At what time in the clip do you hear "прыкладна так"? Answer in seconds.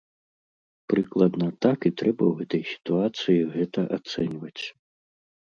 0.93-1.79